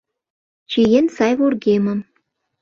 Чиен 0.69 1.05
сай 1.15 1.33
вургемым 1.39 1.99